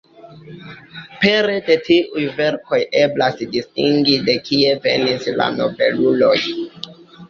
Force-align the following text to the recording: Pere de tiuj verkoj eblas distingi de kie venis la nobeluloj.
Pere 1.25 1.57
de 1.67 1.75
tiuj 1.89 2.25
verkoj 2.41 2.81
eblas 3.03 3.39
distingi 3.55 4.19
de 4.33 4.39
kie 4.51 4.77
venis 4.91 5.33
la 5.41 5.53
nobeluloj. 5.63 6.39